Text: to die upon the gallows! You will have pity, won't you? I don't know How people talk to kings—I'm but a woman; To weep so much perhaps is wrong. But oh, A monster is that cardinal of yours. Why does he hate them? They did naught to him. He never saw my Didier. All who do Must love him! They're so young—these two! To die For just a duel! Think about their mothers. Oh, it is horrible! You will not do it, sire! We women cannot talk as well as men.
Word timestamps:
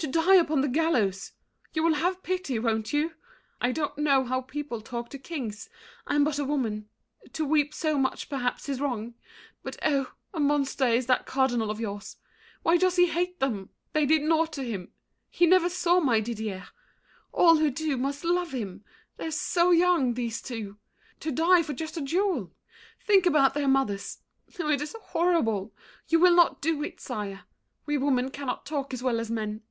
to 0.00 0.06
die 0.06 0.36
upon 0.36 0.60
the 0.60 0.68
gallows! 0.68 1.32
You 1.72 1.82
will 1.82 1.94
have 1.94 2.22
pity, 2.22 2.56
won't 2.60 2.92
you? 2.92 3.14
I 3.60 3.72
don't 3.72 3.98
know 3.98 4.22
How 4.22 4.42
people 4.42 4.80
talk 4.80 5.08
to 5.08 5.18
kings—I'm 5.18 6.22
but 6.22 6.38
a 6.38 6.44
woman; 6.44 6.88
To 7.32 7.44
weep 7.44 7.74
so 7.74 7.98
much 7.98 8.28
perhaps 8.28 8.68
is 8.68 8.80
wrong. 8.80 9.14
But 9.64 9.76
oh, 9.82 10.12
A 10.32 10.38
monster 10.38 10.86
is 10.86 11.06
that 11.06 11.26
cardinal 11.26 11.68
of 11.68 11.80
yours. 11.80 12.16
Why 12.62 12.76
does 12.76 12.94
he 12.94 13.06
hate 13.08 13.40
them? 13.40 13.70
They 13.92 14.06
did 14.06 14.22
naught 14.22 14.52
to 14.52 14.62
him. 14.62 14.92
He 15.30 15.46
never 15.46 15.68
saw 15.68 15.98
my 15.98 16.20
Didier. 16.20 16.68
All 17.32 17.56
who 17.56 17.68
do 17.68 17.96
Must 17.96 18.24
love 18.24 18.52
him! 18.52 18.84
They're 19.16 19.32
so 19.32 19.72
young—these 19.72 20.40
two! 20.42 20.78
To 21.18 21.32
die 21.32 21.64
For 21.64 21.72
just 21.72 21.96
a 21.96 22.00
duel! 22.00 22.52
Think 23.00 23.26
about 23.26 23.54
their 23.54 23.66
mothers. 23.66 24.18
Oh, 24.60 24.70
it 24.70 24.80
is 24.80 24.94
horrible! 25.06 25.74
You 26.06 26.20
will 26.20 26.36
not 26.36 26.62
do 26.62 26.84
it, 26.84 27.00
sire! 27.00 27.46
We 27.84 27.98
women 27.98 28.30
cannot 28.30 28.64
talk 28.64 28.94
as 28.94 29.02
well 29.02 29.18
as 29.18 29.28
men. 29.28 29.62